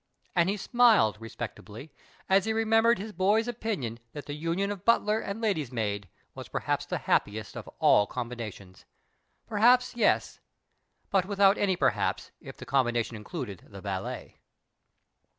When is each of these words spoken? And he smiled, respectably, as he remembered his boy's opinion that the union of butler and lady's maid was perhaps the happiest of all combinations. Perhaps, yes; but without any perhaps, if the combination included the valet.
And 0.35 0.49
he 0.49 0.57
smiled, 0.57 1.21
respectably, 1.21 1.91
as 2.27 2.45
he 2.45 2.53
remembered 2.53 2.97
his 2.97 3.11
boy's 3.11 3.47
opinion 3.47 3.99
that 4.13 4.25
the 4.25 4.33
union 4.33 4.71
of 4.71 4.83
butler 4.83 5.19
and 5.19 5.39
lady's 5.39 5.71
maid 5.71 6.09
was 6.33 6.47
perhaps 6.49 6.87
the 6.87 6.97
happiest 6.97 7.55
of 7.55 7.67
all 7.77 8.07
combinations. 8.07 8.85
Perhaps, 9.45 9.95
yes; 9.95 10.39
but 11.11 11.27
without 11.27 11.59
any 11.59 11.75
perhaps, 11.75 12.31
if 12.39 12.57
the 12.57 12.65
combination 12.65 13.15
included 13.15 13.65
the 13.67 13.79
valet. 13.79 14.39